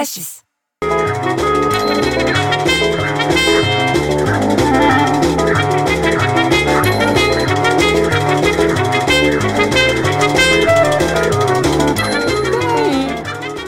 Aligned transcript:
podcasts. 0.00 0.44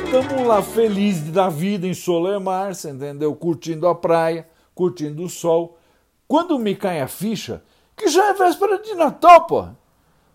Estamos 0.04 0.46
lá 0.46 0.62
felizes 0.62 1.30
da 1.30 1.48
vida 1.48 1.86
em 1.86 1.94
Solemar, 1.94 2.74
você 2.74 2.90
entendeu? 2.90 3.34
Curtindo 3.34 3.86
a 3.86 3.94
praia, 3.94 4.48
curtindo 4.74 5.24
o 5.24 5.28
sol. 5.28 5.78
Quando 6.26 6.58
me 6.58 6.74
cai 6.74 7.00
a 7.00 7.08
ficha, 7.08 7.62
que 7.94 8.08
já 8.08 8.30
é 8.30 8.34
véspera 8.34 8.78
de 8.78 8.94
Natal, 8.94 9.46
pô. 9.46 9.64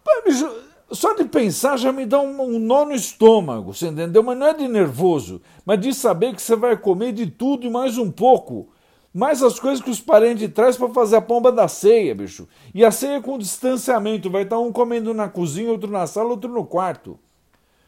Pô, 0.04 0.22
bicho, 0.26 0.48
só 0.92 1.14
de 1.14 1.26
pensar 1.26 1.78
já 1.78 1.92
me 1.92 2.06
dá 2.06 2.20
um, 2.20 2.42
um 2.42 2.60
nó 2.60 2.86
no 2.86 2.94
estômago, 2.94 3.74
você 3.74 3.88
entendeu? 3.88 4.24
Mas 4.24 4.38
não 4.38 4.48
é 4.48 4.54
de 4.54 4.68
nervoso, 4.68 5.42
mas 5.66 5.80
de 5.80 5.94
saber 5.94 6.34
que 6.34 6.42
você 6.42 6.56
vai 6.56 6.78
comer 6.78 7.12
de 7.12 7.28
tudo 7.28 7.68
e 7.68 7.70
mais 7.70 7.98
um 7.98 8.10
pouco. 8.10 8.70
Mais 9.14 9.42
as 9.42 9.60
coisas 9.60 9.84
que 9.84 9.90
os 9.90 10.00
parentes 10.00 10.50
trazem 10.54 10.80
para 10.80 10.94
fazer 10.94 11.16
a 11.16 11.22
pomba 11.22 11.52
da 11.52 11.68
ceia, 11.68 12.14
bicho. 12.14 12.48
E 12.74 12.86
a 12.86 12.92
ceia 12.92 13.22
com 13.22 13.38
distanciamento, 13.38 14.30
vai 14.30 14.44
estar 14.44 14.60
um 14.60 14.72
comendo 14.72 15.14
na 15.14 15.28
cozinha, 15.28 15.72
outro 15.72 15.90
na 15.90 16.06
sala, 16.06 16.30
outro 16.30 16.52
no 16.52 16.64
quarto. 16.64 17.18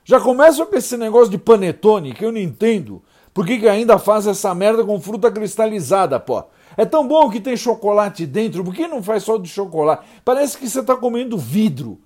Já 0.03 0.19
começa 0.19 0.65
com 0.65 0.75
esse 0.75 0.97
negócio 0.97 1.29
de 1.29 1.37
panetone, 1.37 2.13
que 2.13 2.25
eu 2.25 2.31
não 2.31 2.39
entendo. 2.39 3.01
Por 3.31 3.45
que, 3.45 3.59
que 3.59 3.67
ainda 3.67 3.99
faz 3.99 4.25
essa 4.25 4.53
merda 4.55 4.83
com 4.83 4.99
fruta 4.99 5.31
cristalizada, 5.31 6.19
pô? 6.19 6.43
É 6.75 6.83
tão 6.83 7.07
bom 7.07 7.29
que 7.29 7.39
tem 7.39 7.55
chocolate 7.55 8.25
dentro, 8.25 8.63
por 8.63 8.73
que 8.73 8.87
não 8.87 9.03
faz 9.03 9.23
só 9.23 9.37
de 9.37 9.47
chocolate? 9.47 10.05
Parece 10.25 10.57
que 10.57 10.67
você 10.67 10.79
está 10.79 10.95
comendo 10.95 11.37
vidro. 11.37 11.99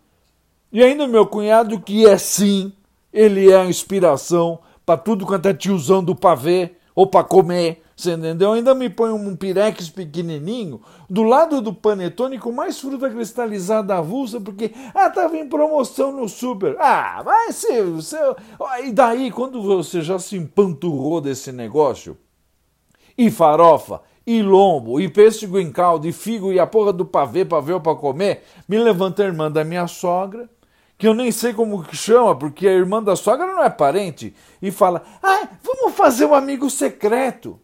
E 0.74 0.84
ainda 0.84 1.08
meu 1.08 1.28
cunhado, 1.28 1.80
que 1.80 2.08
é 2.08 2.18
sim, 2.18 2.74
ele 3.14 3.52
é 3.52 3.58
a 3.62 3.66
inspiração 3.66 4.58
para 4.84 4.98
tudo 4.98 5.24
quanto 5.24 5.46
é 5.46 5.54
tiozão 5.54 6.04
do 6.04 6.16
pavê, 6.16 6.72
ou 6.96 7.06
para 7.06 7.24
comer, 7.24 7.84
você 7.96 8.14
entendeu? 8.14 8.54
Ainda 8.54 8.74
me 8.74 8.90
põe 8.90 9.12
um 9.12 9.36
pirex 9.36 9.90
pequenininho 9.90 10.82
do 11.08 11.22
lado 11.22 11.62
do 11.62 11.74
panetone 11.74 12.40
com 12.40 12.52
mais 12.52 12.80
fruta 12.80 13.08
cristalizada 13.08 13.96
avulsa, 13.96 14.42
porque, 14.42 14.72
ah, 14.96 15.12
tava 15.12 15.38
em 15.38 15.48
promoção 15.48 16.12
no 16.12 16.28
super. 16.28 16.76
Ah, 16.80 17.22
vai 17.24 17.52
ser, 17.52 18.02
ser... 18.02 18.36
E 18.84 18.92
daí, 18.92 19.32
quando 19.32 19.62
você 19.62 20.02
já 20.02 20.18
se 20.18 20.36
empanturrou 20.38 21.22
desse 21.22 21.52
negócio, 21.52 22.18
e 23.16 23.30
farofa, 23.30 24.02
e 24.26 24.42
lombo, 24.42 25.00
e 25.00 25.08
pêssego 25.08 25.60
em 25.60 25.72
caldo, 25.72 26.08
e 26.08 26.12
figo, 26.12 26.52
e 26.52 26.60
a 26.60 26.66
porra 26.66 26.92
do 26.92 27.06
pavê, 27.06 27.46
pavê 27.46 27.80
para 27.80 27.96
comer, 27.96 28.44
me 28.68 28.78
levanta 28.80 29.22
a 29.22 29.28
irmã 29.28 29.52
da 29.52 29.64
minha 29.64 29.88
sogra, 29.88 30.50
que 31.04 31.08
eu 31.10 31.14
nem 31.14 31.34
sei 31.34 31.54
como 31.54 31.84
que 31.84 31.98
chama, 31.98 32.34
porque 32.34 32.66
a 32.66 32.72
irmã 32.72 33.04
da 33.04 33.14
sogra 33.14 33.46
não 33.46 33.62
é 33.62 33.70
parente, 33.70 34.34
e 34.62 34.72
fala: 34.72 35.04
ah, 35.22 35.50
vamos 35.62 35.94
fazer 35.98 36.26
um 36.26 36.34
amigo 36.34 36.70
secreto. 36.70 37.60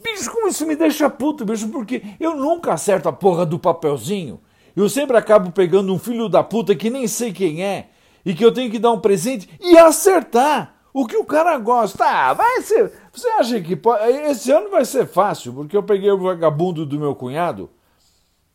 Bicho, 0.00 0.30
como 0.30 0.46
isso 0.46 0.64
me 0.64 0.76
deixa 0.76 1.10
puto, 1.10 1.44
bicho, 1.44 1.66
porque 1.66 2.00
eu 2.20 2.36
nunca 2.36 2.74
acerto 2.74 3.08
a 3.08 3.12
porra 3.12 3.44
do 3.44 3.58
papelzinho. 3.58 4.40
Eu 4.76 4.88
sempre 4.88 5.16
acabo 5.16 5.50
pegando 5.50 5.92
um 5.92 5.98
filho 5.98 6.28
da 6.28 6.44
puta 6.44 6.76
que 6.76 6.88
nem 6.88 7.08
sei 7.08 7.32
quem 7.32 7.64
é, 7.64 7.88
e 8.24 8.32
que 8.32 8.44
eu 8.44 8.52
tenho 8.52 8.70
que 8.70 8.78
dar 8.78 8.92
um 8.92 9.00
presente 9.00 9.48
e 9.60 9.76
acertar 9.76 10.76
o 10.94 11.08
que 11.08 11.16
o 11.16 11.24
cara 11.24 11.58
gosta. 11.58 12.04
Ah, 12.04 12.34
vai 12.34 12.62
ser. 12.62 12.92
Você 13.12 13.28
acha 13.30 13.60
que 13.60 13.74
pode... 13.74 14.08
esse 14.30 14.52
ano 14.52 14.70
vai 14.70 14.84
ser 14.84 15.08
fácil, 15.08 15.52
porque 15.52 15.76
eu 15.76 15.82
peguei 15.82 16.12
o 16.12 16.18
vagabundo 16.22 16.86
do 16.86 17.00
meu 17.00 17.16
cunhado 17.16 17.68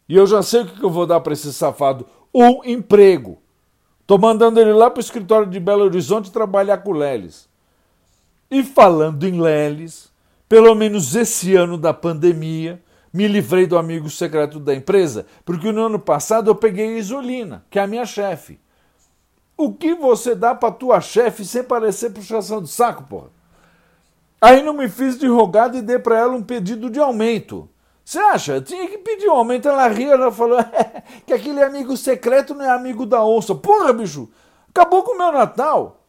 e 0.07 0.15
eu 0.15 0.25
já 0.25 0.41
sei 0.41 0.61
o 0.61 0.67
que 0.67 0.81
eu 0.81 0.89
vou 0.89 1.05
dar 1.05 1.19
para 1.19 1.33
esse 1.33 1.51
safado: 1.51 2.07
um 2.33 2.63
emprego. 2.63 3.40
Tô 4.11 4.17
mandando 4.17 4.59
ele 4.59 4.73
lá 4.73 4.89
pro 4.89 4.99
escritório 4.99 5.47
de 5.49 5.57
Belo 5.57 5.85
Horizonte 5.85 6.33
trabalhar 6.33 6.79
com 6.79 6.91
Leles. 6.91 7.47
E 8.51 8.61
falando 8.61 9.23
em 9.23 9.39
Leles, 9.39 10.11
pelo 10.49 10.75
menos 10.75 11.15
esse 11.15 11.55
ano 11.55 11.77
da 11.77 11.93
pandemia, 11.93 12.83
me 13.13 13.25
livrei 13.25 13.65
do 13.65 13.77
amigo 13.77 14.09
secreto 14.09 14.59
da 14.59 14.75
empresa, 14.75 15.25
porque 15.45 15.71
no 15.71 15.83
ano 15.85 15.97
passado 15.97 16.51
eu 16.51 16.55
peguei 16.55 16.93
a 16.93 16.97
Isolina, 16.97 17.63
que 17.69 17.79
é 17.79 17.83
a 17.83 17.87
minha 17.87 18.05
chefe. 18.05 18.59
O 19.55 19.71
que 19.71 19.95
você 19.95 20.35
dá 20.35 20.53
pra 20.53 20.71
tua 20.71 20.99
chefe 20.99 21.45
sem 21.45 21.63
parecer 21.63 22.09
puxação 22.09 22.61
de 22.61 22.67
saco, 22.67 23.03
porra? 23.03 23.29
Aí 24.41 24.61
não 24.61 24.73
me 24.73 24.89
fiz 24.89 25.17
de 25.17 25.27
rogado 25.27 25.77
e 25.77 25.81
dei 25.81 25.99
para 25.99 26.19
ela 26.19 26.33
um 26.33 26.43
pedido 26.43 26.89
de 26.89 26.99
aumento. 26.99 27.69
Você 28.11 28.19
acha? 28.19 28.53
Eu 28.55 28.61
tinha 28.61 28.89
que 28.89 28.97
pedir 28.97 29.29
um 29.29 29.31
aumento. 29.31 29.69
Ela 29.69 29.87
riu, 29.87 30.11
ela 30.11 30.29
falou 30.33 30.59
que 31.25 31.31
aquele 31.31 31.63
amigo 31.63 31.95
secreto 31.95 32.53
não 32.53 32.65
é 32.65 32.69
amigo 32.69 33.05
da 33.05 33.23
onça. 33.23 33.55
Porra, 33.55 33.93
bicho! 33.93 34.27
Acabou 34.67 35.01
com 35.01 35.13
o 35.13 35.17
meu 35.17 35.31
Natal. 35.31 36.03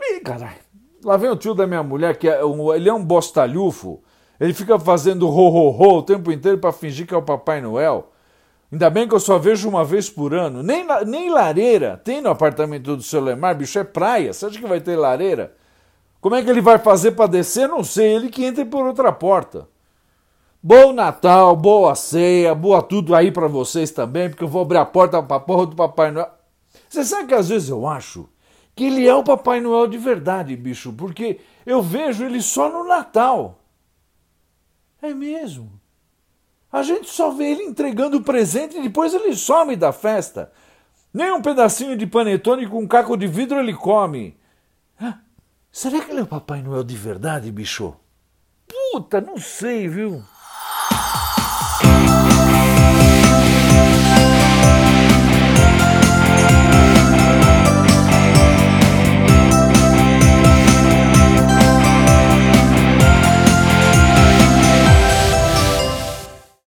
Ih, 0.00 0.20
caralho. 0.20 0.56
Lá 1.04 1.18
vem 1.18 1.28
o 1.28 1.36
tio 1.36 1.52
da 1.52 1.66
minha 1.66 1.82
mulher, 1.82 2.16
que 2.16 2.26
é 2.26 2.42
um, 2.42 2.72
ele 2.72 2.88
é 2.88 2.94
um 2.94 3.04
bostalhufo. 3.04 4.02
Ele 4.40 4.54
fica 4.54 4.78
fazendo 4.78 5.28
ro-ro-ro 5.28 5.98
o 5.98 6.02
tempo 6.02 6.32
inteiro 6.32 6.56
para 6.56 6.72
fingir 6.72 7.06
que 7.06 7.12
é 7.12 7.16
o 7.18 7.20
Papai 7.20 7.60
Noel. 7.60 8.10
Ainda 8.72 8.88
bem 8.88 9.06
que 9.06 9.14
eu 9.14 9.20
só 9.20 9.36
vejo 9.36 9.68
uma 9.68 9.84
vez 9.84 10.08
por 10.08 10.32
ano. 10.32 10.62
Nem, 10.62 10.86
nem 11.04 11.28
lareira 11.28 12.00
tem 12.02 12.22
no 12.22 12.30
apartamento 12.30 12.96
do 12.96 13.02
seu 13.02 13.20
Lemar, 13.20 13.54
bicho, 13.54 13.78
é 13.78 13.84
praia. 13.84 14.32
Você 14.32 14.46
acha 14.46 14.58
que 14.58 14.66
vai 14.66 14.80
ter 14.80 14.96
lareira? 14.96 15.54
Como 16.22 16.34
é 16.34 16.42
que 16.42 16.48
ele 16.48 16.62
vai 16.62 16.78
fazer 16.78 17.10
para 17.10 17.26
descer? 17.26 17.68
Não 17.68 17.84
sei. 17.84 18.14
Ele 18.14 18.30
que 18.30 18.46
entra 18.46 18.64
por 18.64 18.86
outra 18.86 19.12
porta. 19.12 19.70
Bom 20.64 20.92
Natal, 20.92 21.56
boa 21.56 21.92
ceia, 21.96 22.54
boa 22.54 22.80
tudo 22.80 23.16
aí 23.16 23.32
para 23.32 23.48
vocês 23.48 23.90
também, 23.90 24.30
porque 24.30 24.44
eu 24.44 24.48
vou 24.48 24.62
abrir 24.62 24.78
a 24.78 24.84
porta 24.84 25.20
pra 25.20 25.40
porra 25.40 25.66
do 25.66 25.74
Papai 25.74 26.12
Noel. 26.12 26.30
Você 26.88 27.04
sabe 27.04 27.26
que 27.26 27.34
às 27.34 27.48
vezes 27.48 27.68
eu 27.68 27.84
acho 27.84 28.28
que 28.76 28.84
ele 28.84 29.04
é 29.04 29.12
o 29.12 29.24
Papai 29.24 29.60
Noel 29.60 29.88
de 29.88 29.98
verdade, 29.98 30.54
bicho, 30.54 30.92
porque 30.92 31.40
eu 31.66 31.82
vejo 31.82 32.24
ele 32.24 32.40
só 32.40 32.70
no 32.70 32.86
Natal. 32.86 33.58
É 35.02 35.12
mesmo. 35.12 35.80
A 36.70 36.84
gente 36.84 37.10
só 37.10 37.32
vê 37.32 37.50
ele 37.50 37.64
entregando 37.64 38.18
o 38.18 38.22
presente 38.22 38.76
e 38.76 38.82
depois 38.82 39.12
ele 39.12 39.34
some 39.34 39.74
da 39.74 39.90
festa. 39.92 40.52
Nem 41.12 41.32
um 41.32 41.42
pedacinho 41.42 41.96
de 41.96 42.06
panetone 42.06 42.68
com 42.68 42.78
um 42.78 42.86
caco 42.86 43.16
de 43.16 43.26
vidro 43.26 43.58
ele 43.58 43.74
come. 43.74 44.38
Será 45.72 46.00
que 46.00 46.12
ele 46.12 46.20
é 46.20 46.22
o 46.22 46.26
Papai 46.28 46.62
Noel 46.62 46.84
de 46.84 46.96
verdade, 46.96 47.50
bicho? 47.50 47.96
Puta, 48.68 49.20
não 49.20 49.38
sei, 49.38 49.88
viu? 49.88 50.22